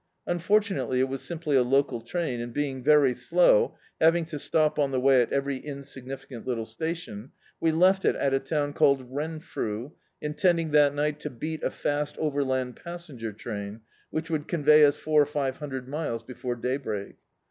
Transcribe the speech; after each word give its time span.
Unfortu 0.27 0.71
nately 0.75 0.99
it 0.99 1.07
was 1.07 1.21
simply 1.21 1.55
a 1.55 1.61
local 1.61 2.01
train, 2.01 2.41
and 2.41 2.51
being 2.55 2.81
very 2.81 3.13
slow, 3.13 3.77
having 3.99 4.25
to 4.25 4.39
stop 4.39 4.79
on 4.79 4.89
the 4.89 4.99
way 4.99 5.21
at 5.21 5.31
every 5.31 5.57
insignificant 5.57 6.47
little 6.47 6.65
station, 6.65 7.29
we 7.59 7.71
left 7.71 8.03
it, 8.03 8.15
at 8.15 8.33
a 8.33 8.39
town 8.39 8.73
called 8.73 9.05
Renfrew, 9.11 9.91
intending 10.19 10.71
that 10.71 10.95
night 10.95 11.19
to 11.19 11.29
beat 11.29 11.61
a 11.61 11.69
fast 11.69 12.17
overland 12.17 12.79
pas 12.83 13.05
senger 13.07 13.37
train, 13.37 13.81
which 14.09 14.27
would 14.27 14.47
convey 14.47 14.83
us 14.83 14.97
four 14.97 15.21
or 15.21 15.25
five 15.27 15.57
hundred 15.57 15.87
miles 15.87 16.23
before 16.23 16.55
daybreak. 16.55 17.17